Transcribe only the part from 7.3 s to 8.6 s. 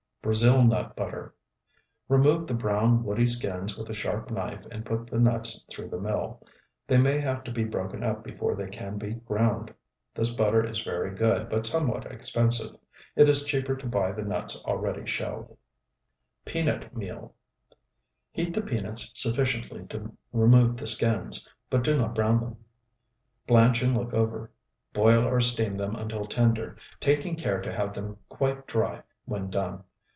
to be broken up before